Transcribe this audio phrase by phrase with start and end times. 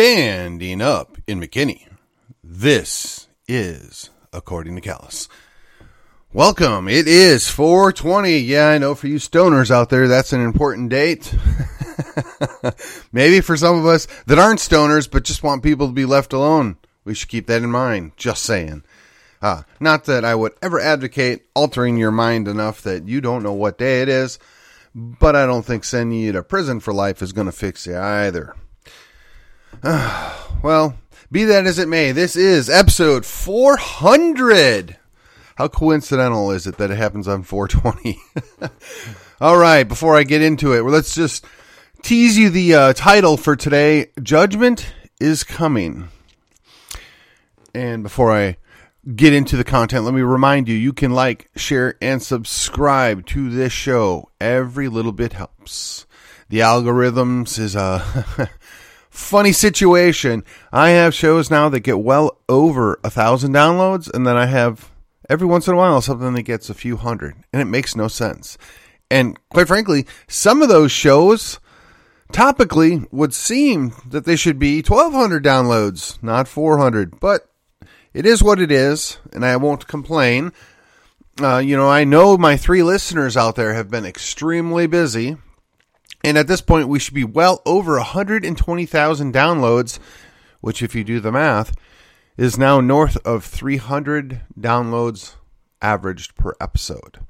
[0.00, 1.86] Standing up in McKinney.
[2.42, 5.28] This is According to Callus.
[6.32, 6.88] Welcome.
[6.88, 8.38] It is 420.
[8.38, 11.34] Yeah, I know for you stoners out there, that's an important date.
[13.12, 16.32] Maybe for some of us that aren't stoners, but just want people to be left
[16.32, 16.78] alone.
[17.04, 18.12] We should keep that in mind.
[18.16, 18.84] Just saying.
[19.42, 23.52] Uh, not that I would ever advocate altering your mind enough that you don't know
[23.52, 24.38] what day it is,
[24.94, 27.98] but I don't think sending you to prison for life is going to fix you
[27.98, 28.56] either.
[30.62, 30.96] well,
[31.32, 34.96] be that as it may, this is episode 400.
[35.56, 38.18] How coincidental is it that it happens on 420?
[39.40, 41.44] All right, before I get into it, well, let's just
[42.02, 46.08] tease you the uh, title for today Judgment is Coming.
[47.74, 48.56] And before I
[49.14, 53.48] get into the content, let me remind you you can like, share, and subscribe to
[53.50, 54.30] this show.
[54.40, 56.06] Every little bit helps.
[56.48, 58.02] The algorithms is a
[59.10, 60.44] funny situation.
[60.72, 64.90] I have shows now that get well over a thousand downloads, and then I have
[65.28, 68.08] every once in a while something that gets a few hundred, and it makes no
[68.08, 68.56] sense.
[69.10, 71.58] And quite frankly, some of those shows
[72.32, 77.48] topically would seem that they should be 1200 downloads, not 400, but
[78.14, 80.52] it is what it is, and I won't complain.
[81.40, 85.36] Uh, you know, I know my three listeners out there have been extremely busy,
[86.22, 89.98] and at this point, we should be well over 120,000 downloads,
[90.60, 91.74] which, if you do the math,
[92.36, 95.34] is now north of 300 downloads
[95.82, 97.20] averaged per episode.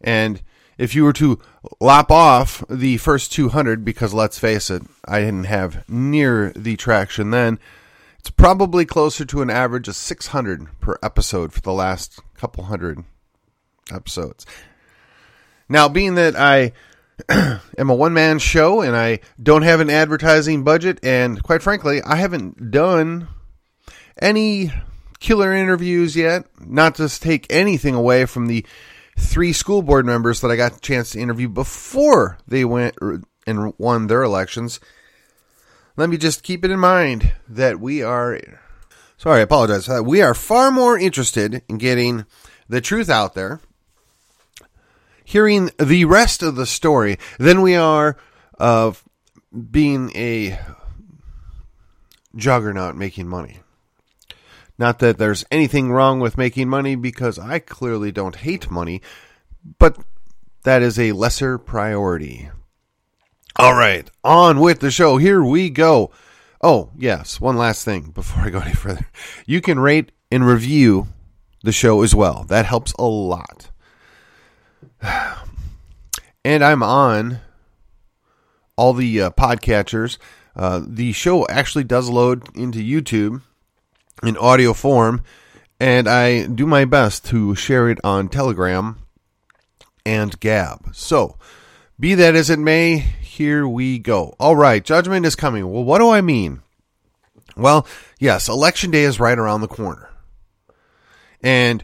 [0.00, 0.42] And
[0.76, 1.40] if you were to
[1.80, 7.30] lop off the first 200, because let's face it, I didn't have near the traction
[7.30, 7.58] then,
[8.18, 13.04] it's probably closer to an average of 600 per episode for the last couple hundred
[13.92, 14.46] episodes.
[15.68, 16.72] Now, being that I
[17.28, 20.98] am a one man show and I don't have an advertising budget.
[21.02, 23.28] And quite frankly, I haven't done
[24.20, 24.72] any
[25.20, 26.46] killer interviews yet.
[26.60, 28.64] Not to take anything away from the
[29.18, 32.96] three school board members that I got a chance to interview before they went
[33.46, 34.80] and won their elections.
[35.96, 38.40] Let me just keep it in mind that we are.
[39.16, 39.88] Sorry, I apologize.
[39.88, 42.26] Uh, we are far more interested in getting
[42.68, 43.60] the truth out there
[45.24, 48.16] hearing the rest of the story than we are
[48.58, 49.02] of
[49.70, 50.58] being a
[52.36, 53.58] juggernaut making money.
[54.76, 59.02] Not that there's anything wrong with making money because I clearly don't hate money,
[59.78, 59.98] but
[60.64, 62.50] that is a lesser priority.
[63.56, 65.16] All right, on with the show.
[65.16, 66.10] Here we go.
[66.60, 69.06] Oh, yes, one last thing before I go any further.
[69.46, 71.06] You can rate and review
[71.62, 72.44] the show as well.
[72.48, 73.70] That helps a lot.
[76.44, 77.40] and I'm on
[78.76, 80.18] all the uh, podcatchers.
[80.56, 83.42] Uh, the show actually does load into YouTube
[84.22, 85.22] in audio form,
[85.80, 88.98] and I do my best to share it on Telegram
[90.06, 90.94] and Gab.
[90.94, 91.38] So,
[91.98, 94.34] be that as it may, here we go.
[94.38, 95.70] All right, judgment is coming.
[95.70, 96.62] Well, what do I mean?
[97.56, 97.86] Well,
[98.18, 100.08] yes, election day is right around the corner.
[101.42, 101.82] And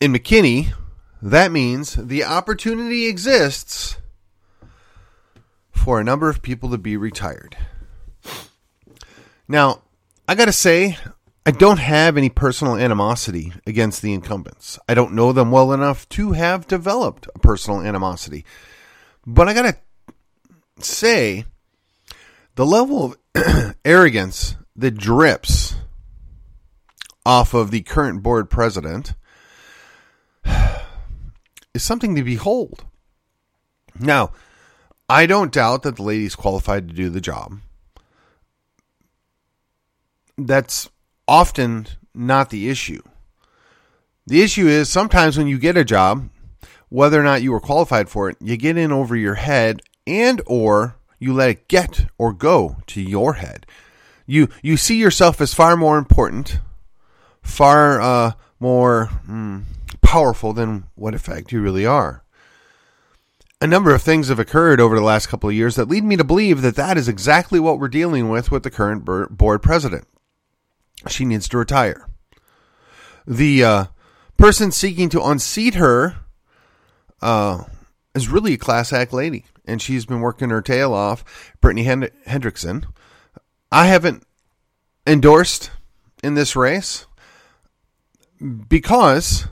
[0.00, 0.72] in McKinney,
[1.26, 3.96] that means the opportunity exists
[5.72, 7.56] for a number of people to be retired.
[9.48, 9.82] Now,
[10.28, 10.96] I got to say,
[11.44, 14.78] I don't have any personal animosity against the incumbents.
[14.88, 18.44] I don't know them well enough to have developed a personal animosity.
[19.26, 19.76] But I got to
[20.84, 21.44] say,
[22.54, 25.74] the level of arrogance that drips
[27.24, 29.14] off of the current board president
[31.76, 32.84] is something to behold.
[34.00, 34.32] Now,
[35.08, 37.60] I don't doubt that the lady's qualified to do the job.
[40.36, 40.90] That's
[41.28, 43.02] often not the issue.
[44.26, 46.28] The issue is sometimes when you get a job,
[46.88, 50.42] whether or not you were qualified for it, you get in over your head and
[50.46, 53.66] or you let it get or go to your head.
[54.26, 56.58] You you see yourself as far more important,
[57.42, 59.62] far uh, more mm,
[60.06, 62.22] powerful than what in fact you really are.
[63.60, 66.16] A number of things have occurred over the last couple of years that lead me
[66.16, 70.06] to believe that that is exactly what we're dealing with with the current board president.
[71.08, 72.06] She needs to retire.
[73.26, 73.84] The uh,
[74.36, 76.18] person seeking to unseat her
[77.20, 77.64] uh,
[78.14, 81.52] is really a class act lady, and she's been working her tail off.
[81.60, 82.84] Brittany Hend- Hendrickson.
[83.72, 84.24] I haven't
[85.04, 85.72] endorsed
[86.22, 87.06] in this race
[88.68, 89.48] because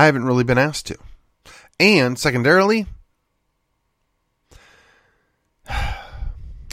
[0.00, 0.96] I haven't really been asked to.
[1.78, 2.86] And secondarily,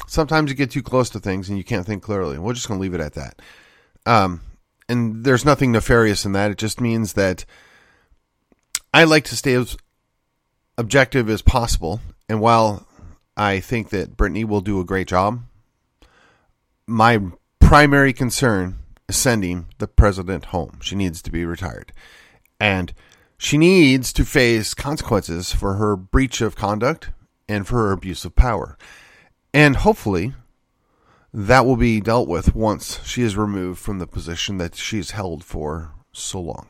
[0.07, 2.37] sometimes you get too close to things and you can't think clearly.
[2.37, 3.41] We're just going to leave it at that.
[4.05, 4.39] Um,
[4.87, 6.51] and there's nothing nefarious in that.
[6.51, 7.43] It just means that
[8.93, 9.75] I like to stay as
[10.77, 11.99] objective as possible.
[12.29, 12.87] And while
[13.35, 15.41] I think that Brittany will do a great job,
[16.87, 17.19] my
[17.59, 18.79] primary concern
[19.09, 20.79] is sending the president home.
[20.81, 21.91] She needs to be retired.
[22.57, 22.93] And
[23.37, 27.11] she needs to face consequences for her breach of conduct
[27.47, 28.77] and for her abuse of power.
[29.53, 30.33] And hopefully,
[31.33, 35.43] that will be dealt with once she is removed from the position that she's held
[35.43, 36.67] for so long.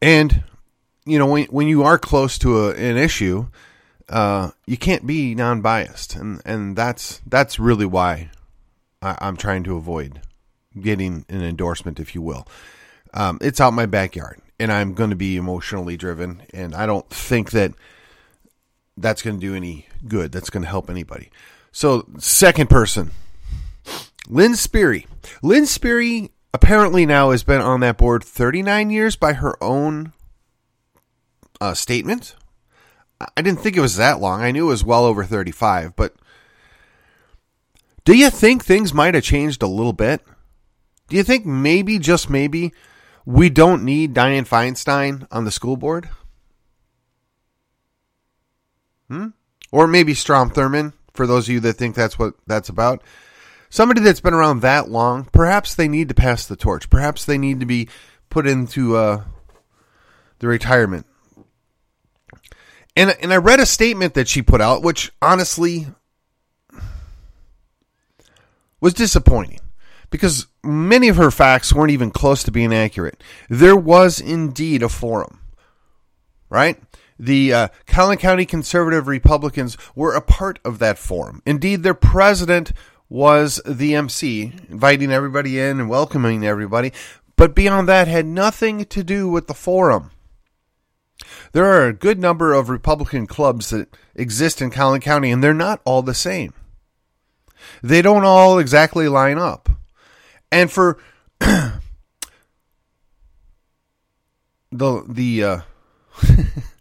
[0.00, 0.44] And,
[1.06, 3.46] you know, when, when you are close to a, an issue,
[4.08, 6.16] uh, you can't be non biased.
[6.16, 8.30] And, and that's, that's really why
[9.00, 10.20] I, I'm trying to avoid
[10.78, 12.46] getting an endorsement, if you will.
[13.14, 17.08] Um, it's out my backyard, and I'm going to be emotionally driven, and I don't
[17.10, 17.72] think that
[18.96, 20.32] that's going to do any good.
[20.32, 21.30] That's going to help anybody.
[21.72, 23.10] So, second person,
[24.28, 25.06] Lynn Sperry.
[25.42, 30.12] Lynn Sperry apparently now has been on that board 39 years by her own
[31.60, 32.34] uh, statement.
[33.36, 34.42] I didn't think it was that long.
[34.42, 36.14] I knew it was well over 35, but
[38.04, 40.22] do you think things might have changed a little bit?
[41.08, 42.72] Do you think maybe, just maybe,
[43.24, 46.08] we don't need Dianne Feinstein on the school board?
[49.08, 49.28] Hmm?
[49.70, 53.02] Or maybe Strom Thurmond, for those of you that think that's what that's about.
[53.70, 56.90] Somebody that's been around that long, perhaps they need to pass the torch.
[56.90, 57.88] Perhaps they need to be
[58.28, 59.24] put into uh,
[60.40, 61.06] the retirement.
[62.94, 65.86] And and I read a statement that she put out, which honestly
[68.80, 69.60] was disappointing
[70.12, 73.20] because many of her facts weren't even close to being accurate.
[73.48, 75.40] There was indeed a forum,
[76.48, 76.80] right?
[77.18, 81.42] The uh, Collin County Conservative Republicans were a part of that forum.
[81.44, 82.72] Indeed, their president
[83.08, 86.92] was the MC, inviting everybody in and welcoming everybody,
[87.36, 90.10] but beyond that, had nothing to do with the forum.
[91.52, 95.54] There are a good number of Republican clubs that exist in Collin County, and they're
[95.54, 96.54] not all the same.
[97.82, 99.68] They don't all exactly line up.
[100.52, 100.98] And for
[101.40, 101.80] the
[104.70, 105.60] the uh,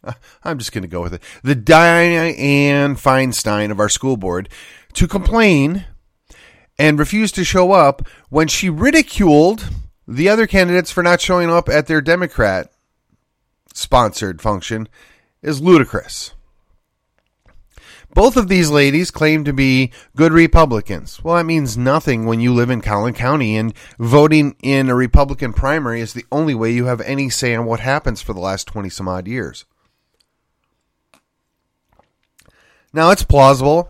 [0.43, 1.23] I'm just going to go with it.
[1.41, 4.49] The Dianne Feinstein of our school board
[4.93, 5.85] to complain
[6.77, 9.69] and refuse to show up when she ridiculed
[10.07, 12.71] the other candidates for not showing up at their Democrat
[13.73, 14.89] sponsored function
[15.41, 16.33] is ludicrous.
[18.13, 21.23] Both of these ladies claim to be good Republicans.
[21.23, 25.53] Well, that means nothing when you live in Collin County and voting in a Republican
[25.53, 28.67] primary is the only way you have any say on what happens for the last
[28.67, 29.65] 20 some odd years.
[32.93, 33.89] Now, it's plausible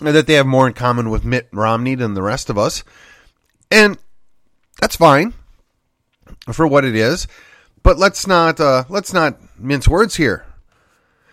[0.00, 2.84] that they have more in common with Mitt Romney than the rest of us.
[3.70, 3.98] And
[4.80, 5.34] that's fine
[6.52, 7.26] for what it is.
[7.82, 10.45] But let's not uh, let's not mince words here.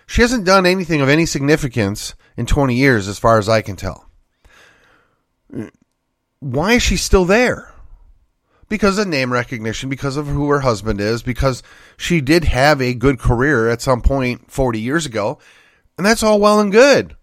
[0.06, 3.76] She hasn't done anything of any significance in 20 years, as far as I can
[3.76, 4.10] tell.
[6.40, 7.74] Why is she still there?
[8.70, 11.62] Because of name recognition, because of who her husband is, because
[11.96, 15.38] she did have a good career at some point 40 years ago,
[15.98, 17.16] and that's all well and good.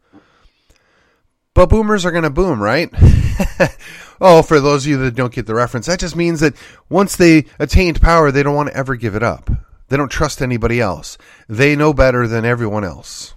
[1.55, 2.89] But boomers are going to boom, right?
[4.21, 6.55] oh, for those of you that don't get the reference, that just means that
[6.89, 9.51] once they attained power, they don't want to ever give it up.
[9.91, 11.19] They don't trust anybody else.
[11.49, 13.35] They know better than everyone else.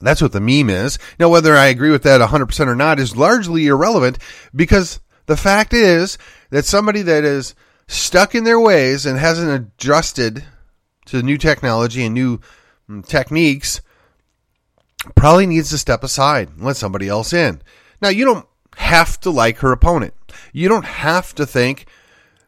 [0.00, 0.98] That's what the meme is.
[1.18, 4.18] Now, whether I agree with that 100% or not is largely irrelevant
[4.54, 6.18] because the fact is
[6.50, 7.54] that somebody that is
[7.86, 10.44] stuck in their ways and hasn't adjusted
[11.06, 12.40] to new technology and new
[12.90, 13.80] mm, techniques
[15.14, 17.62] probably needs to step aside and let somebody else in.
[18.02, 18.46] Now, you don't
[18.76, 20.14] have to like her opponent.
[20.52, 21.86] You don't have to think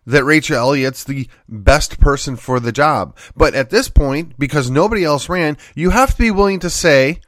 [0.09, 3.15] that Rachel Elliott's the best person for the job.
[3.37, 7.21] But at this point, because nobody else ran, you have to be willing to say,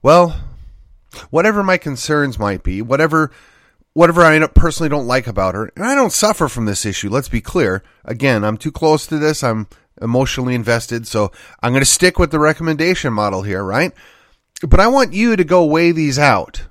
[0.00, 0.40] well,
[1.30, 3.32] whatever my concerns might be, whatever
[3.94, 7.30] whatever I personally don't like about her, and I don't suffer from this issue, let's
[7.30, 7.82] be clear.
[8.04, 9.42] Again, I'm too close to this.
[9.42, 9.68] I'm
[10.02, 11.32] emotionally invested, so
[11.62, 13.92] I'm going to stick with the recommendation model here, right?
[14.60, 16.66] But I want you to go weigh these out.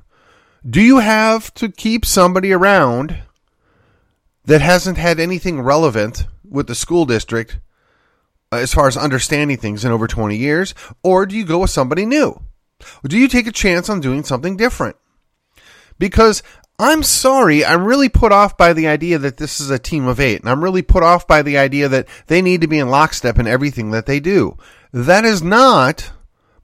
[0.67, 3.23] Do you have to keep somebody around
[4.45, 7.59] that hasn't had anything relevant with the school district
[8.51, 10.73] uh, as far as understanding things in over 20 years?
[11.03, 12.41] Or do you go with somebody new?
[13.03, 14.95] Or do you take a chance on doing something different?
[15.97, 16.43] Because
[16.77, 20.19] I'm sorry, I'm really put off by the idea that this is a team of
[20.19, 20.41] eight.
[20.41, 23.39] And I'm really put off by the idea that they need to be in lockstep
[23.39, 24.57] in everything that they do.
[24.91, 26.11] That is not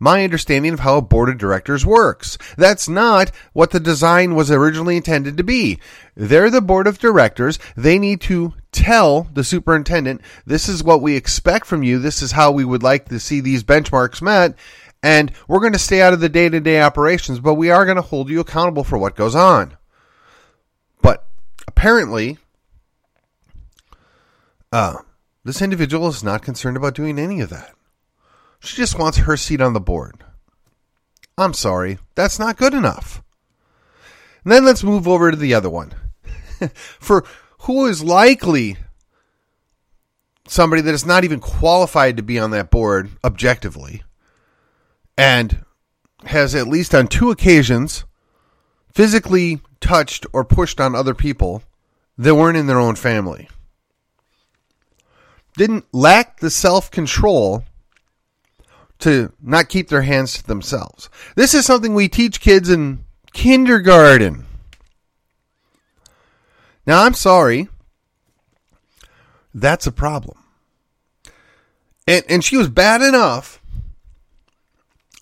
[0.02, 2.36] my understanding of how a board of directors works.
[2.58, 5.80] That's not what the design was originally intended to be.
[6.16, 7.60] They're the board of directors.
[7.78, 12.00] They need to tell the superintendent, this is what we expect from you.
[12.00, 14.56] This is how we would like to see these benchmarks met.
[15.04, 17.86] And we're going to stay out of the day to day operations, but we are
[17.86, 19.78] going to hold you accountable for what goes on.
[21.04, 21.28] But
[21.68, 22.40] apparently,
[24.72, 24.98] uh,
[25.44, 27.76] this individual is not concerned about doing any of that.
[28.62, 30.24] She just wants her seat on the board.
[31.38, 33.24] I'm sorry, that's not good enough.
[34.44, 35.94] And then let's move over to the other one.
[37.00, 37.26] For
[37.62, 38.78] who is likely
[40.48, 44.04] somebody that is not even qualified to be on that board objectively
[45.18, 45.64] and
[46.26, 48.06] has at least on two occasions
[48.94, 51.64] physically touched or pushed on other people
[52.18, 53.50] that weren't in their own family.
[55.58, 57.64] Didn't lack the self control
[59.02, 61.10] to not keep their hands to themselves.
[61.36, 64.46] This is something we teach kids in kindergarten.
[66.86, 67.70] Now, I'm sorry.
[69.54, 70.38] That's a problem.
[72.08, 73.62] And, and she was bad enough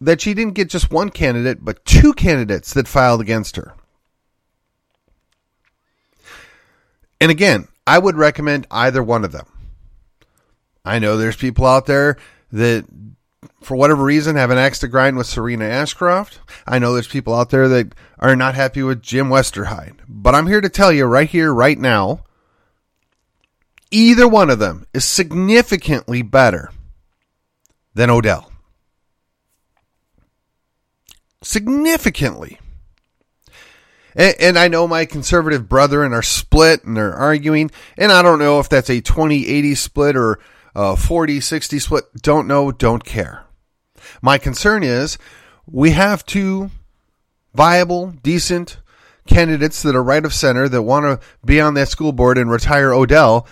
[0.01, 3.73] that she didn't get just one candidate, but two candidates that filed against her.
[7.19, 9.47] And again, I would recommend either one of them.
[10.85, 12.17] I know there's people out there
[12.51, 12.85] that,
[13.61, 16.39] for whatever reason, have an axe to grind with Serena Ashcroft.
[16.67, 19.99] I know there's people out there that are not happy with Jim Westerheide.
[20.07, 22.23] But I'm here to tell you right here, right now,
[23.91, 26.71] either one of them is significantly better
[27.93, 28.51] than Odell.
[31.41, 32.59] Significantly.
[34.15, 38.39] And, and, I know my conservative brethren are split and they're arguing, and I don't
[38.39, 40.39] know if that's a 20 80 split or
[40.75, 42.03] a 40 60 split.
[42.21, 43.45] Don't know, don't care.
[44.21, 45.17] My concern is
[45.65, 46.71] we have two
[47.53, 48.77] viable, decent
[49.27, 52.49] candidates that are right of center that want to be on that school board and
[52.49, 53.47] retire Odell.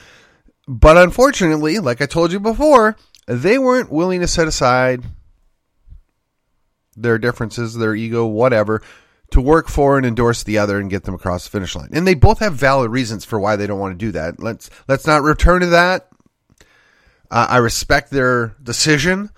[0.67, 2.97] But unfortunately, like I told you before,
[3.27, 5.03] they weren't willing to set aside
[6.95, 8.81] their differences, their ego, whatever,
[9.31, 11.89] to work for and endorse the other and get them across the finish line.
[11.93, 14.41] And they both have valid reasons for why they don't want to do that.
[14.41, 16.07] Let's let's not return to that.
[17.29, 19.29] Uh, I respect their decision.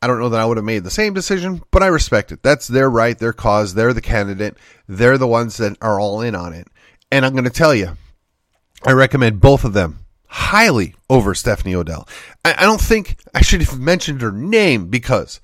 [0.00, 2.42] I don't know that I would have made the same decision, but I respect it.
[2.42, 3.74] That's their right, their cause.
[3.74, 4.56] They're the candidate.
[4.86, 6.68] They're the ones that are all in on it.
[7.10, 7.96] And I'm going to tell you,
[8.84, 12.06] I recommend both of them highly over Stephanie Odell.
[12.44, 15.40] I, I don't think I should have mentioned her name because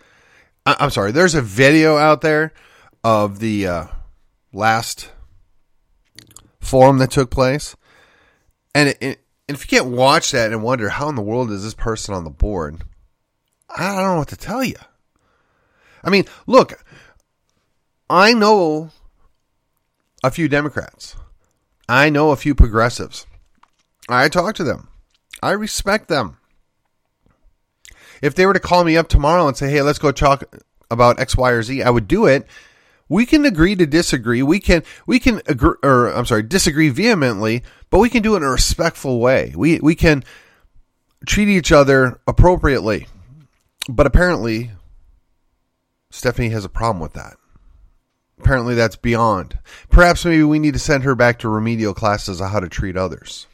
[0.67, 1.13] I, am sorry.
[1.13, 2.53] There's a video out there
[3.03, 3.87] of the uh,
[4.53, 5.11] last
[6.61, 7.75] forum that took place,
[8.75, 11.51] and, it, it, and if you can't watch that and wonder how in the world
[11.51, 12.85] is this person on the board,
[13.69, 14.77] I don't know what to tell you.
[16.05, 16.83] I mean, look,
[18.09, 18.91] I know
[20.23, 21.17] a few Democrats.
[21.89, 23.27] I know a few progressives.
[24.09, 24.89] I talk to them.
[25.43, 26.39] I respect them.
[28.21, 30.45] If they were to call me up tomorrow and say, "Hey, let's go talk
[30.91, 32.47] about X, Y, or Z," I would do it.
[33.13, 34.43] We can agree to disagree.
[34.43, 38.39] We can we can agree, or I'm sorry, disagree vehemently, but we can do it
[38.39, 39.53] in a respectful way.
[39.55, 40.25] We we can
[41.27, 43.09] treat each other appropriately.
[43.87, 44.71] But apparently,
[46.11, 47.37] Stephanie has a problem with that.
[48.39, 49.59] Apparently, that's beyond.
[49.91, 52.97] Perhaps maybe we need to send her back to remedial classes on how to treat
[52.97, 53.47] others.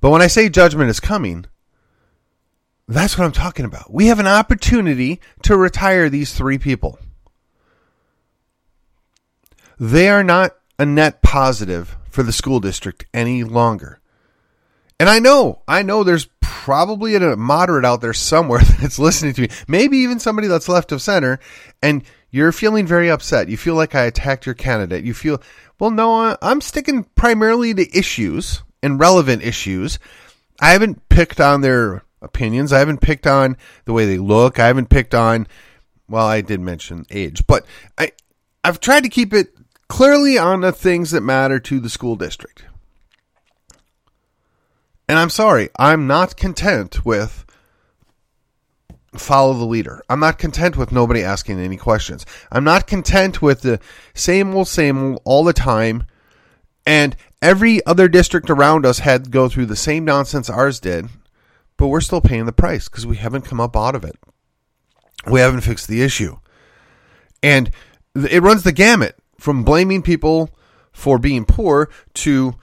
[0.00, 1.46] But when I say judgment is coming,
[2.88, 3.92] that's what I'm talking about.
[3.92, 6.98] We have an opportunity to retire these three people.
[9.78, 14.00] They are not a net positive for the school district any longer.
[14.98, 19.42] And I know, I know there's probably a moderate out there somewhere that's listening to
[19.42, 21.38] me, maybe even somebody that's left of center,
[21.82, 23.48] and you're feeling very upset.
[23.48, 25.04] You feel like I attacked your candidate.
[25.04, 25.42] You feel,
[25.78, 29.98] well, no, I'm sticking primarily to issues and relevant issues.
[30.60, 32.72] I haven't picked on their opinions.
[32.72, 34.58] I haven't picked on the way they look.
[34.58, 35.46] I haven't picked on,
[36.08, 37.64] well, I did mention age, but
[37.96, 38.12] I,
[38.62, 39.54] I've tried to keep it
[39.88, 42.64] clearly on the things that matter to the school district.
[45.08, 47.44] And I'm sorry, I'm not content with
[49.14, 50.02] follow the leader.
[50.08, 52.26] I'm not content with nobody asking any questions.
[52.50, 53.80] I'm not content with the
[54.14, 56.04] same old, same old all the time.
[56.86, 61.08] And every other district around us had to go through the same nonsense ours did,
[61.76, 64.16] but we're still paying the price because we haven't come up out of it.
[65.30, 66.38] We haven't fixed the issue.
[67.42, 67.70] And
[68.14, 70.50] it runs the gamut from blaming people
[70.92, 72.54] for being poor to,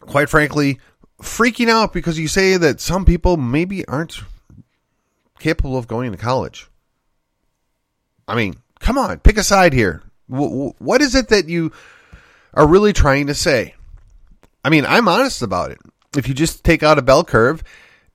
[0.00, 0.78] quite frankly,
[1.20, 4.20] freaking out because you say that some people maybe aren't
[5.38, 6.68] capable of going to college.
[8.26, 10.02] I mean, come on, pick a side here.
[10.28, 11.72] What is it that you
[12.54, 13.74] are really trying to say?
[14.64, 15.78] I mean, I'm honest about it.
[16.16, 17.64] If you just take out a bell curve,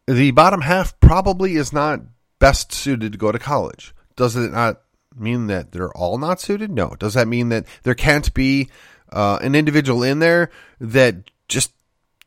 [0.07, 2.01] the bottom half probably is not
[2.39, 3.93] best suited to go to college.
[4.15, 4.81] Does it not
[5.15, 6.69] mean that they're all not suited?
[6.69, 6.95] No.
[6.99, 8.69] Does that mean that there can't be
[9.11, 11.15] uh, an individual in there that
[11.47, 11.71] just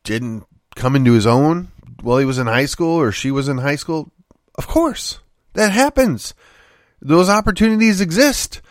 [0.03, 1.69] didn't come into his own
[2.01, 4.11] while he was in high school or she was in high school?
[4.55, 5.19] Of course.
[5.53, 6.33] That happens.
[7.01, 8.61] Those opportunities exist.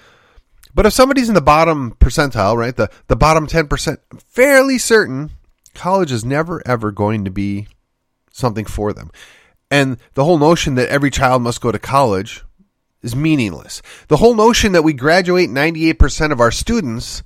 [0.75, 5.31] But if somebody's in the bottom percentile, right, the, the bottom 10%, I'm fairly certain
[5.75, 7.69] college is never, ever going to be
[8.37, 9.11] something for them.
[9.71, 12.45] And the whole notion that every child must go to college
[13.03, 13.83] is meaningless.
[14.09, 17.23] The whole notion that we graduate 98% of our students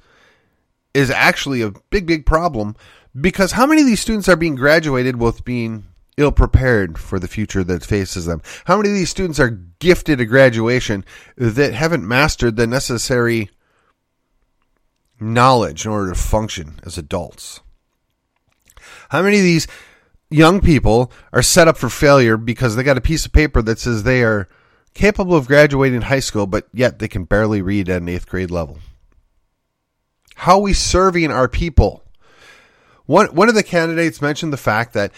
[0.94, 2.76] is actually a big, big problem
[3.18, 5.84] because how many of these students are being graduated with being
[6.16, 8.40] ill prepared for the future that faces them?
[8.64, 11.04] How many of these students are gifted a graduation
[11.36, 13.50] that haven't mastered the necessary
[15.18, 17.60] knowledge in order to function as adults?
[19.10, 19.66] How many of these
[20.30, 23.78] young people are set up for failure because they got a piece of paper that
[23.78, 24.48] says they are
[24.94, 28.50] capable of graduating high school, but yet they can barely read at an eighth grade
[28.50, 28.78] level?
[30.36, 32.02] How are we serving our people?
[33.06, 35.12] One, one of the candidates mentioned the fact that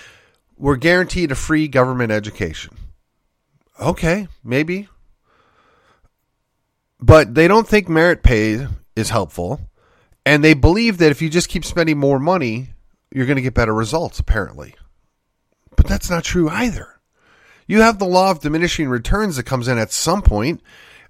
[0.57, 2.77] we're guaranteed a free government education.
[3.81, 4.89] Okay, maybe.
[7.01, 9.61] But they don't think merit pay is helpful.
[10.25, 12.69] And they believe that if you just keep spending more money,
[13.11, 14.75] you're going to get better results, apparently.
[15.77, 17.01] But that's not true either.
[17.67, 20.61] You have the law of diminishing returns that comes in at some point.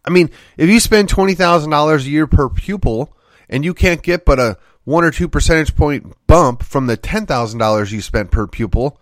[0.04, 3.16] I mean, if you spend $20,000 a year per pupil
[3.48, 7.92] and you can't get but a one or two percentage point bump from the $10,000
[7.92, 9.00] you spent per pupil,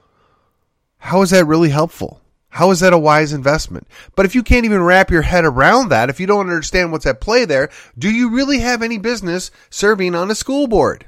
[0.99, 2.21] how is that really helpful?
[2.51, 3.87] How is that a wise investment?
[4.17, 7.07] But if you can't even wrap your head around that, if you don't understand what's
[7.07, 11.07] at play there, do you really have any business serving on a school board?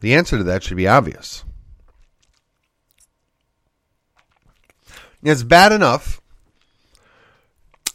[0.00, 1.44] The answer to that should be obvious.
[5.22, 6.20] It's bad enough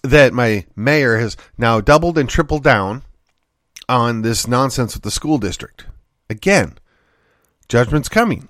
[0.03, 3.03] that my mayor has now doubled and tripled down
[3.89, 5.85] on this nonsense with the school district.
[6.29, 6.77] Again,
[7.67, 8.47] judgment's coming.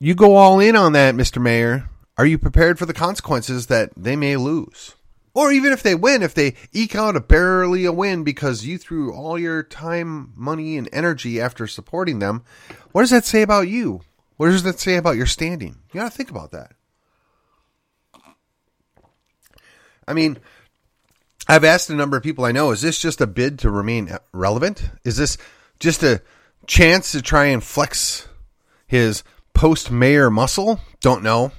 [0.00, 1.40] You go all in on that, Mr.
[1.40, 1.88] Mayor.
[2.16, 4.94] Are you prepared for the consequences that they may lose?
[5.34, 8.78] Or even if they win, if they eke out a barely a win because you
[8.78, 12.42] threw all your time, money, and energy after supporting them,
[12.90, 14.00] what does that say about you?
[14.36, 15.76] What does that say about your standing?
[15.92, 16.72] You got to think about that.
[20.08, 20.38] I mean,
[21.46, 24.10] I've asked a number of people I know, is this just a bid to remain
[24.32, 24.90] relevant?
[25.04, 25.36] Is this
[25.78, 26.22] just a
[26.66, 28.26] chance to try and flex
[28.86, 29.22] his
[29.54, 30.80] post mayor muscle?
[31.00, 31.52] Don't know.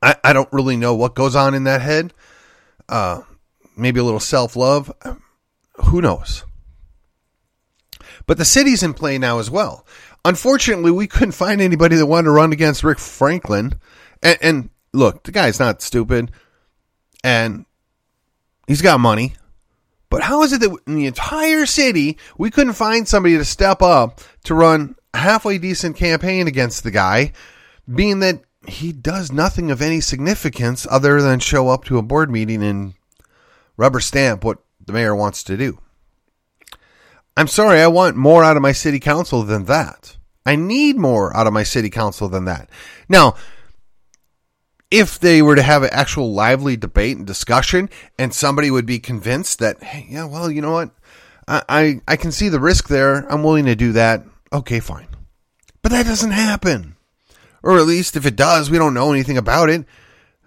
[0.00, 2.14] I, I don't really know what goes on in that head.
[2.88, 3.22] Uh,
[3.76, 4.92] maybe a little self love.
[5.86, 6.44] Who knows?
[8.26, 9.84] But the city's in play now as well.
[10.24, 13.74] Unfortunately, we couldn't find anybody that wanted to run against Rick Franklin.
[14.22, 16.30] And, and look, the guy's not stupid.
[17.22, 17.66] And
[18.70, 19.34] He's got money.
[20.10, 23.82] But how is it that in the entire city we couldn't find somebody to step
[23.82, 27.32] up to run a halfway decent campaign against the guy,
[27.92, 32.30] being that he does nothing of any significance other than show up to a board
[32.30, 32.94] meeting and
[33.76, 35.80] rubber stamp what the mayor wants to do?
[37.36, 40.16] I'm sorry, I want more out of my city council than that.
[40.46, 42.70] I need more out of my city council than that.
[43.08, 43.34] Now,
[44.90, 48.98] if they were to have an actual lively debate and discussion and somebody would be
[48.98, 50.90] convinced that, hey, yeah, well, you know what?
[51.46, 53.30] I, I, I can see the risk there.
[53.30, 54.24] I'm willing to do that.
[54.52, 55.06] Okay, fine.
[55.82, 56.96] But that doesn't happen.
[57.62, 59.84] Or at least if it does, we don't know anything about it.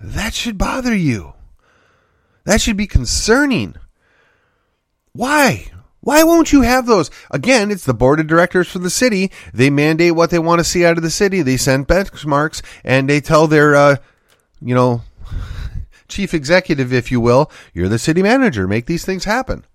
[0.01, 1.33] That should bother you.
[2.45, 3.75] That should be concerning.
[5.13, 5.71] Why?
[6.01, 7.09] Why won't you have those?
[7.31, 9.31] Again, it's the board of directors for the city.
[9.53, 11.41] They mandate what they want to see out of the city.
[11.41, 13.95] They send benchmarks and they tell their uh,
[14.63, 15.01] you know,
[16.07, 17.51] chief executive, if you will.
[17.73, 18.67] You're the city manager.
[18.67, 19.65] Make these things happen.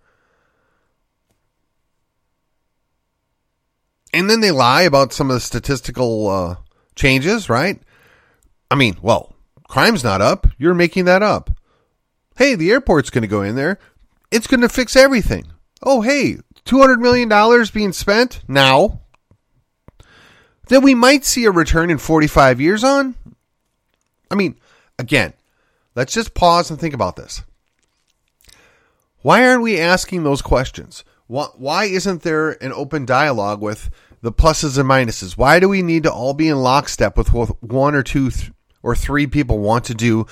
[4.13, 6.57] And then they lie about some of the statistical uh,
[6.95, 7.81] changes, right?
[8.71, 9.35] I mean, well,
[9.69, 10.47] crime's not up.
[10.59, 11.51] You're making that up.
[12.37, 13.79] Hey, the airport's going to go in there.
[14.31, 15.47] It's going to fix everything.
[15.83, 19.01] Oh, hey, $200 million being spent now
[20.69, 23.15] that we might see a return in 45 years on.
[24.31, 24.57] I mean,
[24.99, 25.33] Again,
[25.95, 27.43] let's just pause and think about this.
[29.23, 31.05] Why aren't we asking those questions?
[31.27, 35.37] Why isn't there an open dialogue with the pluses and minuses.
[35.37, 38.51] Why do we need to all be in lockstep with what one or two th-
[38.83, 40.27] or three people want to do?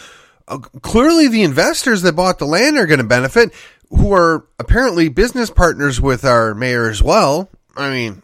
[0.49, 3.53] Uh, clearly, the investors that bought the land are going to benefit,
[3.91, 7.49] who are apparently business partners with our mayor as well.
[7.77, 8.23] I mean,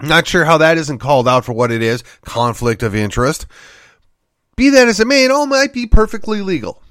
[0.00, 3.46] not sure how that isn't called out for what it is conflict of interest.
[4.60, 6.82] Be that as it may, it all might be perfectly legal.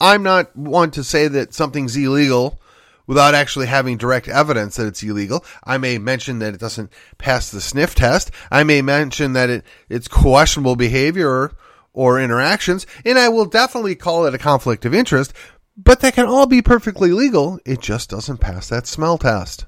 [0.00, 2.60] I'm not one to say that something's illegal
[3.06, 5.44] without actually having direct evidence that it's illegal.
[5.62, 8.32] I may mention that it doesn't pass the sniff test.
[8.50, 11.52] I may mention that it, it's questionable behavior or,
[11.92, 15.32] or interactions, and I will definitely call it a conflict of interest,
[15.76, 17.60] but that can all be perfectly legal.
[17.64, 19.66] It just doesn't pass that smell test.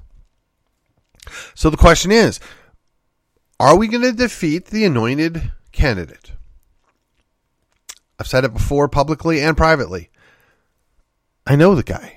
[1.53, 2.41] So the question is,
[3.61, 6.33] are we going to defeat the anointed candidate?
[8.19, 10.09] I've said it before publicly and privately.
[11.45, 12.15] I know the guy.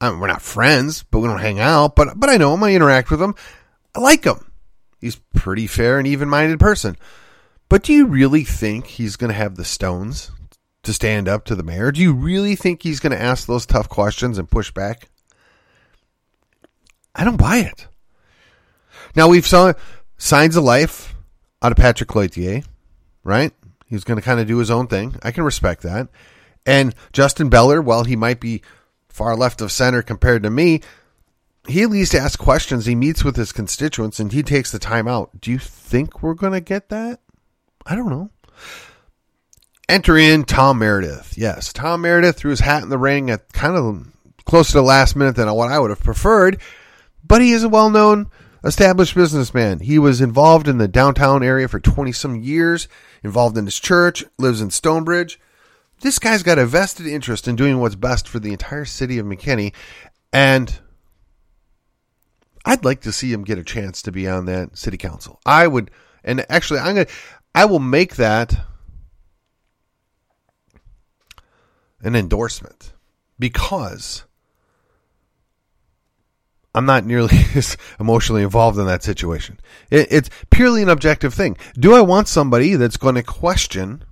[0.00, 1.94] I mean, we're not friends, but we don't hang out.
[1.94, 2.64] But but I know him.
[2.64, 3.34] I interact with him.
[3.94, 4.50] I like him.
[5.00, 6.96] He's pretty fair and even-minded person.
[7.68, 10.30] But do you really think he's going to have the stones
[10.82, 11.92] to stand up to the mayor?
[11.92, 15.08] Do you really think he's going to ask those tough questions and push back?
[17.14, 17.86] I don't buy it.
[19.16, 19.72] Now we've saw
[20.18, 21.14] signs of life
[21.62, 22.64] out of Patrick Cloutier,
[23.24, 23.52] right?
[23.90, 25.16] He's going to kind of do his own thing.
[25.22, 26.08] I can respect that.
[26.64, 28.62] And Justin Beller, while he might be
[29.08, 30.80] far left of center compared to me,
[31.66, 32.86] he at least asks questions.
[32.86, 35.40] He meets with his constituents and he takes the time out.
[35.40, 37.20] Do you think we're going to get that?
[37.84, 38.30] I don't know.
[39.88, 41.34] Enter in Tom Meredith.
[41.36, 44.06] Yes, Tom Meredith threw his hat in the ring at kind of
[44.44, 46.60] close to the last minute than what I would have preferred,
[47.24, 48.30] but he is a well known
[48.64, 49.80] established businessman.
[49.80, 52.88] He was involved in the downtown area for 20 some years,
[53.22, 55.40] involved in his church, lives in Stonebridge.
[56.00, 59.26] This guy's got a vested interest in doing what's best for the entire city of
[59.26, 59.74] McKinney,
[60.32, 60.78] and
[62.64, 65.40] I'd like to see him get a chance to be on that city council.
[65.44, 65.90] I would,
[66.24, 67.06] and actually, I'm gonna,
[67.54, 68.54] I will make that
[72.02, 72.92] an endorsement
[73.38, 74.24] because
[76.74, 79.58] I'm not nearly as emotionally involved in that situation.
[79.90, 81.56] It, it's purely an objective thing.
[81.74, 84.04] Do I want somebody that's going to question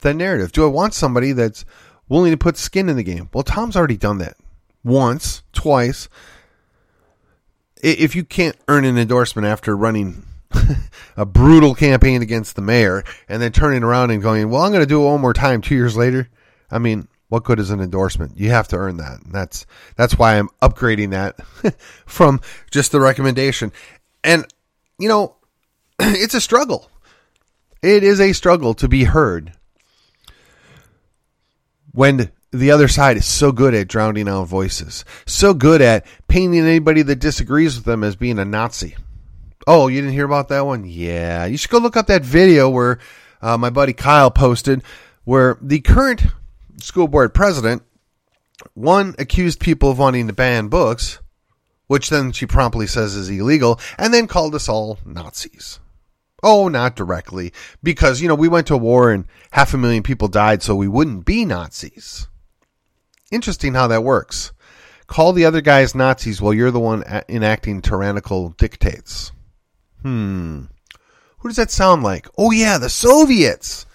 [0.00, 0.52] the narrative?
[0.52, 1.64] Do I want somebody that's
[2.08, 3.28] willing to put skin in the game?
[3.32, 4.36] Well, Tom's already done that
[4.84, 6.08] once, twice.
[7.82, 10.24] If you can't earn an endorsement after running
[11.16, 14.82] a brutal campaign against the mayor and then turning around and going, well, I'm going
[14.82, 16.28] to do it one more time two years later.
[16.70, 18.38] I mean, what good is an endorsement?
[18.38, 19.22] You have to earn that.
[19.22, 19.64] And that's
[19.96, 21.40] that's why I'm upgrading that
[22.06, 23.72] from just the recommendation.
[24.22, 24.44] And
[24.98, 25.36] you know,
[25.98, 26.90] it's a struggle.
[27.80, 29.54] It is a struggle to be heard
[31.92, 36.60] when the other side is so good at drowning out voices, so good at painting
[36.60, 38.94] anybody that disagrees with them as being a Nazi.
[39.66, 40.84] Oh, you didn't hear about that one?
[40.84, 42.98] Yeah, you should go look up that video where
[43.40, 44.82] uh, my buddy Kyle posted,
[45.24, 46.26] where the current
[46.82, 47.82] school board president
[48.74, 51.18] one accused people of wanting to ban books,
[51.86, 55.80] which then she promptly says is illegal, and then called us all Nazis.
[56.42, 60.28] Oh, not directly, because, you know, we went to war and half a million people
[60.28, 62.26] died so we wouldn't be Nazis.
[63.30, 64.52] Interesting how that works.
[65.06, 69.30] Call the other guys Nazis while you're the one enacting tyrannical dictates.
[70.02, 70.64] Hmm.
[71.38, 72.28] Who does that sound like?
[72.38, 73.86] Oh, yeah, the Soviets.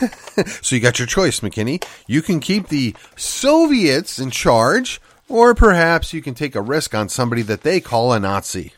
[0.62, 1.84] so you got your choice, McKinney.
[2.06, 7.08] You can keep the Soviets in charge, or perhaps you can take a risk on
[7.08, 8.72] somebody that they call a Nazi.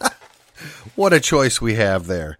[0.96, 2.36] What a choice we have there.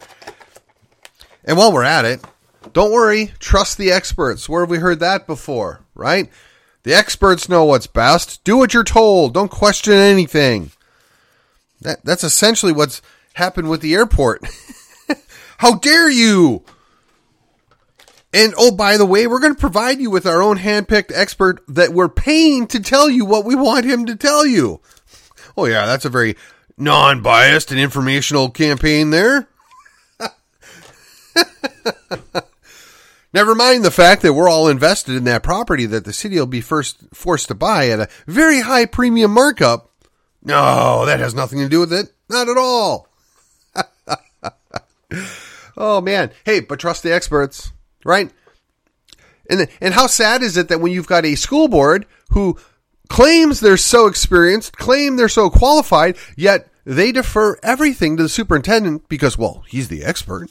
[1.44, 2.24] And while we're at it,
[2.72, 4.48] don't worry, trust the experts.
[4.48, 6.29] Where have we heard that before, right?
[6.83, 8.42] The experts know what's best.
[8.44, 9.35] Do what you're told.
[9.35, 10.72] Don't question anything.
[11.81, 13.01] That, that's essentially what's
[13.35, 14.42] happened with the airport.
[15.59, 16.64] How dare you?
[18.33, 21.62] And oh, by the way, we're going to provide you with our own handpicked expert
[21.69, 24.81] that we're paying to tell you what we want him to tell you.
[25.57, 26.37] Oh, yeah, that's a very
[26.77, 29.49] non biased and informational campaign there.
[33.33, 36.47] Never mind the fact that we're all invested in that property that the city will
[36.47, 39.91] be first forced to buy at a very high premium markup.
[40.43, 42.12] No, that has nothing to do with it.
[42.29, 43.09] Not at all.
[45.77, 46.31] oh man.
[46.45, 47.73] Hey, but trust the experts,
[48.09, 48.33] right?
[49.51, 52.59] And and how sad is it that when you've got a school board who
[53.09, 59.09] claims they're so experienced, claim they're so qualified, yet they defer everything to the superintendent
[59.09, 60.51] because, well, he's the expert.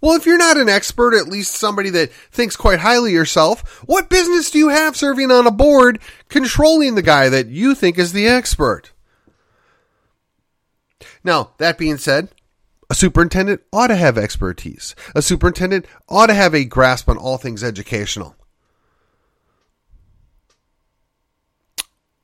[0.00, 3.82] Well, if you're not an expert, at least somebody that thinks quite highly of yourself,
[3.86, 7.98] what business do you have serving on a board controlling the guy that you think
[7.98, 8.92] is the expert?
[11.24, 12.28] Now, that being said,
[12.90, 14.96] a superintendent ought to have expertise.
[15.14, 18.34] A superintendent ought to have a grasp on all things educational.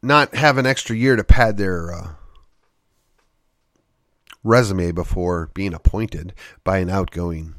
[0.02, 2.08] Not have an extra year to pad their uh,
[4.42, 7.54] resume before being appointed by an outgoing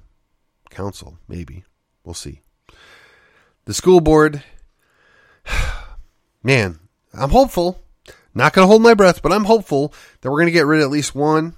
[0.70, 1.63] council, maybe.
[2.04, 2.41] We'll see.
[3.65, 4.43] The school board,
[6.43, 6.80] man,
[7.13, 7.82] I'm hopeful.
[8.34, 10.82] Not going to hold my breath, but I'm hopeful that we're going to get rid
[10.82, 11.57] of at least one,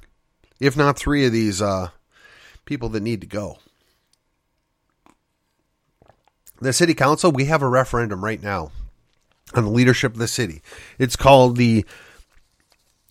[0.60, 1.90] if not three of these uh,
[2.66, 3.60] people that need to go.
[6.62, 8.72] The city council, we have a referendum right now
[9.54, 10.62] on the leadership of the city.
[10.98, 11.86] It's called the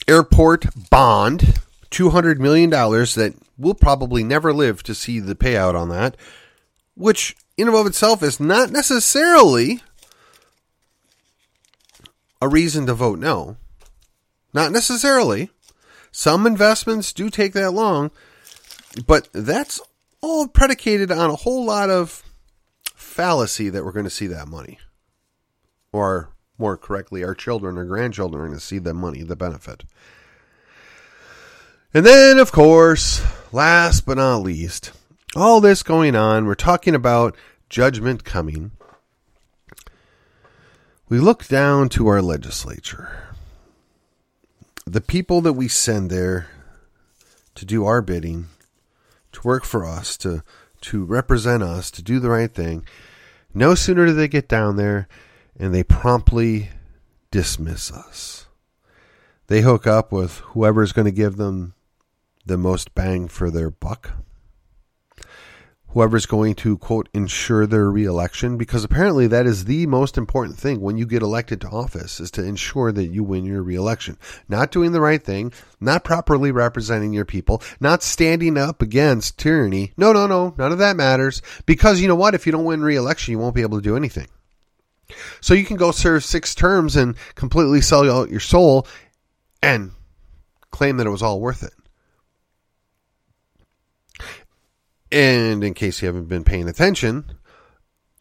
[0.07, 6.17] airport bond, $200 million that we'll probably never live to see the payout on that,
[6.95, 9.81] which in and of itself is not necessarily
[12.41, 13.57] a reason to vote no.
[14.55, 15.51] Not necessarily.
[16.11, 18.11] Some investments do take that long,
[19.07, 19.81] but that's
[20.21, 22.23] all predicated on a whole lot of
[22.95, 24.79] fallacy that we're going to see that money.
[25.93, 29.85] Or more correctly, our children or grandchildren are going to see the money, the benefit.
[31.95, 34.93] And then, of course, last but not least,
[35.35, 37.37] all this going on, we're talking about
[37.71, 38.73] judgment coming.
[41.09, 43.28] We look down to our legislature.
[44.89, 46.49] The people that we send there
[47.57, 48.47] to do our bidding,
[49.33, 50.43] to work for us, to
[50.81, 52.87] to represent us, to do the right thing.
[53.53, 55.07] No sooner do they get down there
[55.59, 56.71] and they promptly
[57.31, 58.47] dismiss us.
[59.49, 61.75] They hook up with whoever's going to give them
[62.47, 64.13] the most bang for their buck
[65.91, 70.81] whoever's going to quote ensure their reelection because apparently that is the most important thing
[70.81, 74.19] when you get elected to office is to ensure that you win your reelection.
[74.49, 79.93] Not doing the right thing not properly representing your people not standing up against tyranny.
[79.97, 82.35] No no no none of that matters because you know what?
[82.35, 84.29] If you don't win reelection you won't be able to do anything.
[85.41, 88.87] So you can go serve six terms and completely sell out your soul
[89.63, 89.93] and
[90.71, 91.73] claim that it was all worth it
[95.11, 97.25] And in case you haven't been paying attention,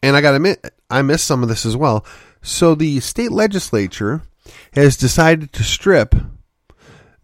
[0.02, 2.06] and I got to admit, I missed some of this as well.
[2.42, 4.22] So the state legislature
[4.72, 6.14] has decided to strip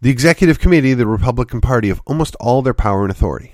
[0.01, 3.53] the executive committee the Republican Party of almost all their power and authority,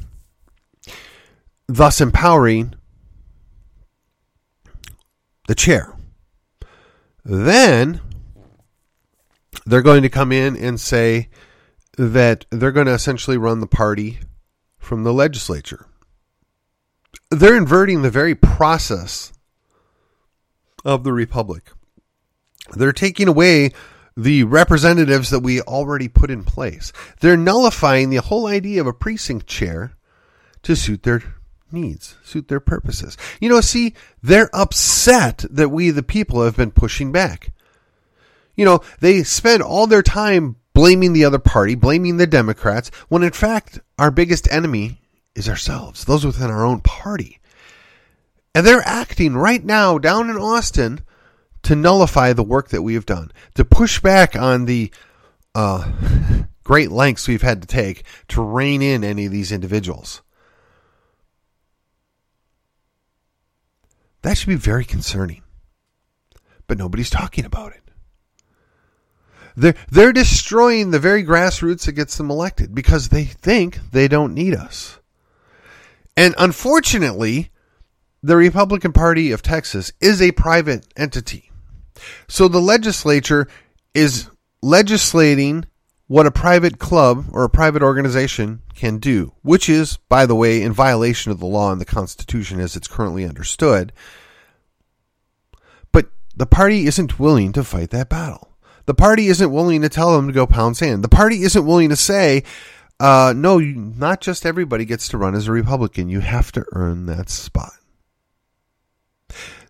[1.67, 2.73] thus empowering
[5.47, 5.95] the chair.
[7.23, 8.01] Then
[9.65, 11.29] they're going to come in and say
[11.97, 14.19] that they're going to essentially run the party
[14.79, 15.85] from the legislature
[17.31, 19.31] they're inverting the very process
[20.85, 21.71] of the republic.
[22.75, 23.71] They're taking away
[24.15, 26.91] the representatives that we already put in place.
[27.21, 29.93] They're nullifying the whole idea of a precinct chair
[30.63, 31.23] to suit their
[31.71, 33.17] needs, suit their purposes.
[33.39, 37.53] You know, see, they're upset that we, the people, have been pushing back.
[38.55, 43.23] You know, they spend all their time blaming the other party, blaming the Democrats, when
[43.23, 45.01] in fact, our biggest enemy
[45.35, 47.39] is ourselves, those within our own party.
[48.53, 51.01] And they're acting right now down in Austin
[51.63, 54.91] to nullify the work that we have done, to push back on the
[55.55, 55.89] uh,
[56.63, 60.21] great lengths we've had to take to rein in any of these individuals.
[64.21, 65.43] That should be very concerning.
[66.67, 67.81] But nobody's talking about it.
[69.55, 74.33] They're, they're destroying the very grassroots that gets them elected because they think they don't
[74.33, 75.00] need us.
[76.17, 77.51] And unfortunately,
[78.23, 81.51] the Republican Party of Texas is a private entity.
[82.27, 83.47] So the legislature
[83.93, 84.29] is
[84.61, 85.65] legislating
[86.07, 90.61] what a private club or a private organization can do, which is, by the way,
[90.61, 93.93] in violation of the law and the Constitution as it's currently understood.
[95.91, 98.57] But the party isn't willing to fight that battle.
[98.87, 101.03] The party isn't willing to tell them to go pound sand.
[101.03, 102.43] The party isn't willing to say,
[103.01, 106.07] uh, no, not just everybody gets to run as a Republican.
[106.07, 107.73] You have to earn that spot.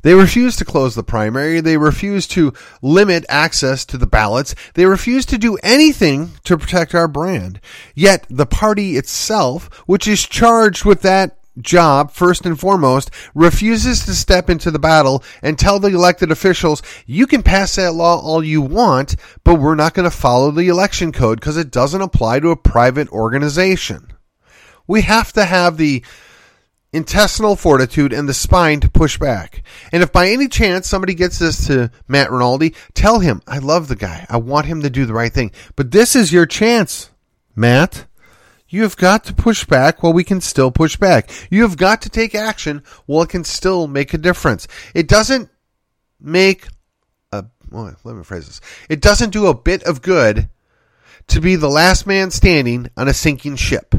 [0.01, 1.61] They refuse to close the primary.
[1.61, 4.53] They refuse to limit access to the ballots.
[4.73, 7.61] They refuse to do anything to protect our brand.
[7.95, 14.13] Yet the party itself, which is charged with that job, first and foremost, refuses to
[14.13, 18.43] step into the battle and tell the elected officials, you can pass that law all
[18.43, 22.39] you want, but we're not going to follow the election code because it doesn't apply
[22.39, 24.13] to a private organization.
[24.87, 26.03] We have to have the
[26.93, 29.63] intestinal fortitude and the spine to push back.
[29.91, 33.87] And if by any chance somebody gets this to Matt Rinaldi, tell him, I love
[33.87, 34.25] the guy.
[34.29, 35.51] I want him to do the right thing.
[35.75, 37.09] But this is your chance.
[37.55, 38.05] Matt,
[38.71, 41.29] you have got to push back while we can still push back.
[41.51, 44.65] You have got to take action while it can still make a difference.
[44.95, 45.49] It doesn't
[46.21, 46.67] make
[47.33, 48.61] a, well, let me phrase this.
[48.89, 50.49] It doesn't do a bit of good
[51.27, 53.93] to be the last man standing on a sinking ship.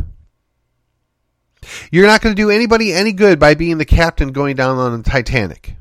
[1.90, 5.02] You're not going to do anybody any good by being the captain going down on
[5.02, 5.76] the Titanic.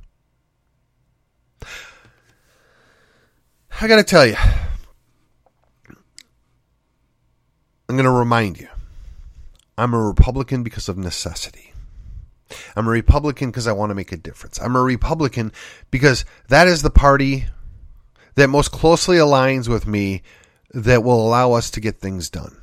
[3.79, 4.35] I got to tell you,
[7.89, 8.67] I'm going to remind you
[9.81, 11.73] I'm a Republican because of necessity.
[12.75, 14.61] I'm a Republican because I want to make a difference.
[14.61, 15.51] I'm a Republican
[15.89, 17.45] because that is the party
[18.35, 20.21] that most closely aligns with me
[20.71, 22.61] that will allow us to get things done.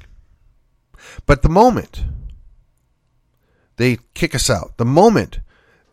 [1.27, 2.05] But the moment
[3.79, 5.41] they kick us out, the moment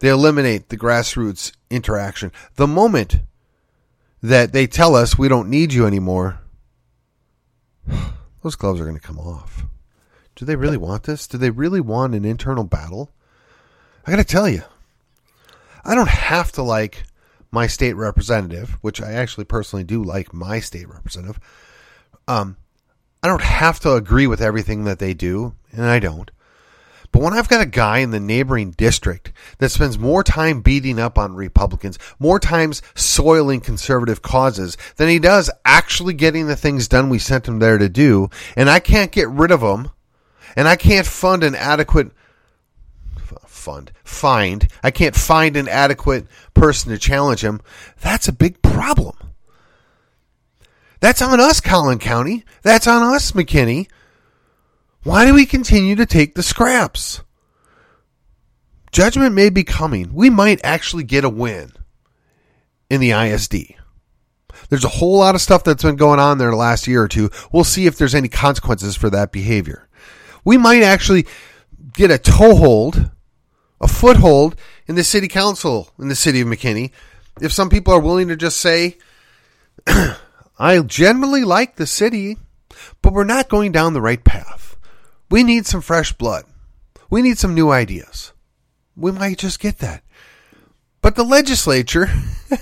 [0.02, 3.22] they eliminate the grassroots interaction, the moment
[4.22, 6.40] that they tell us we don't need you anymore,
[8.44, 9.66] those gloves are going to come off.
[10.36, 11.28] Do they really want this?
[11.28, 13.12] Do they really want an internal battle?
[14.06, 14.64] I got to tell you,
[15.84, 17.04] I don't have to like
[17.52, 21.40] my state representative, which I actually personally do like my state representative.
[22.28, 22.58] Um,
[23.24, 26.30] I don't have to agree with everything that they do, and I don't.
[27.12, 31.00] But when I've got a guy in the neighboring district that spends more time beating
[31.00, 36.90] up on Republicans, more times soiling conservative causes than he does actually getting the things
[36.90, 39.90] done we sent him there to do, and I can't get rid of him,
[40.56, 42.12] and I can't fund an adequate
[43.46, 47.62] fund find I can't find an adequate person to challenge him,
[48.02, 49.16] that's a big problem.
[51.00, 52.46] That's on us, Collin County.
[52.62, 53.88] That's on us, McKinney.
[55.04, 57.22] Why do we continue to take the scraps?
[58.92, 60.14] Judgment may be coming.
[60.14, 61.72] We might actually get a win
[62.90, 63.76] in the ISD.
[64.70, 67.08] There's a whole lot of stuff that's been going on there the last year or
[67.08, 67.30] two.
[67.52, 69.88] We'll see if there's any consequences for that behavior.
[70.46, 71.28] We might actually
[71.92, 73.12] get a toehold,
[73.82, 74.56] a foothold
[74.88, 76.92] in the city council in the city of McKinney
[77.42, 78.98] if some people are willing to just say,
[79.88, 82.38] I generally like the city,
[83.02, 84.78] but we're not going down the right path.
[85.30, 86.46] We need some fresh blood.
[87.10, 88.32] We need some new ideas.
[88.96, 90.04] We might just get that.
[91.02, 92.10] But the legislature,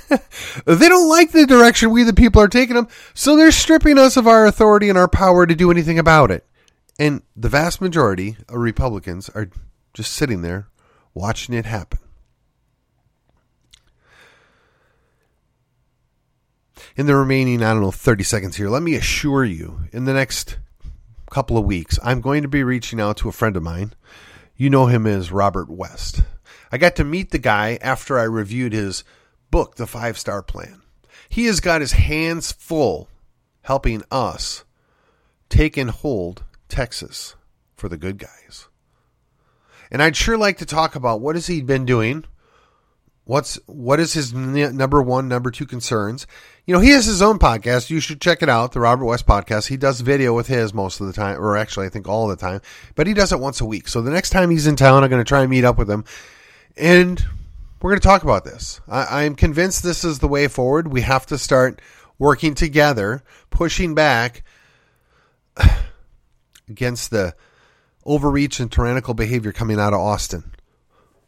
[0.65, 4.17] they don't like the direction we, the people, are taking them, so they're stripping us
[4.17, 6.45] of our authority and our power to do anything about it.
[6.99, 9.49] And the vast majority of Republicans are
[9.93, 10.67] just sitting there
[11.13, 11.99] watching it happen.
[16.95, 20.13] In the remaining, I don't know, 30 seconds here, let me assure you, in the
[20.13, 20.57] next
[21.31, 23.93] couple of weeks, I'm going to be reaching out to a friend of mine.
[24.55, 26.21] You know him as Robert West.
[26.71, 29.03] I got to meet the guy after I reviewed his
[29.49, 30.83] book, The Five Star Plan.
[31.29, 33.09] He has got his hands full
[33.63, 34.63] helping us
[35.49, 37.35] take and hold Texas
[37.75, 38.67] for the good guys.
[39.91, 42.25] And I'd sure like to talk about what has he been doing?
[43.25, 46.25] What's what is his n- number one number two concerns?
[46.65, 47.91] You know he has his own podcast.
[47.91, 49.67] You should check it out the robert west podcast.
[49.67, 52.35] He does video with his most of the time or actually i think all the
[52.35, 52.59] time
[52.95, 53.87] but he does it once a week.
[53.87, 55.89] So the next time he's in town i'm going to try and meet up with
[55.89, 56.05] him.
[56.75, 57.23] And
[57.81, 58.81] we're going to talk about this.
[58.87, 60.87] I, i'm convinced this is the way forward.
[60.87, 61.81] We have to start
[62.17, 64.43] working together pushing back
[66.69, 67.35] against the
[68.05, 70.53] overreach and tyrannical behavior coming out of austin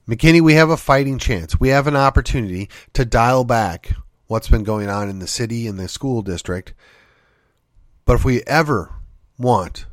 [0.07, 1.59] McKinney, we have a fighting chance.
[1.59, 3.93] We have an opportunity to dial back
[4.27, 6.75] what's been going on in the city and the school district.
[8.05, 8.93] But if we ever
[9.39, 9.87] want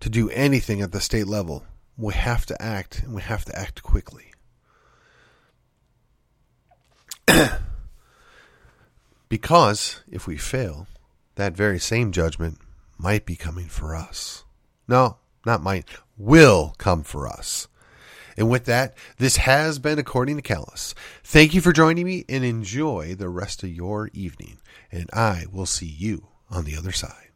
[0.00, 1.64] to do anything at the state level,
[1.96, 4.32] we have to act and we have to act quickly.
[9.30, 10.86] because if we fail,
[11.36, 12.58] that very same judgment
[12.98, 14.44] might be coming for us.
[14.86, 15.86] No, not might,
[16.16, 17.68] will come for us.
[18.36, 20.94] And with that, this has been According to Callus.
[21.24, 24.58] Thank you for joining me and enjoy the rest of your evening.
[24.92, 27.27] And I will see you on the other side.